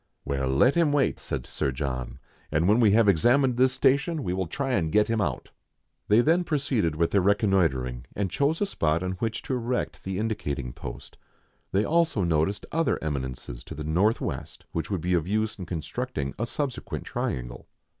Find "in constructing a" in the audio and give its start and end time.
15.59-16.47